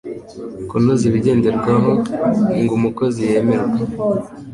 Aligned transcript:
kunoza 0.69 1.03
ibigenderwaho 1.09 1.91
ngo 2.61 2.73
umukozi 2.79 3.19
yemerwe 3.29 3.79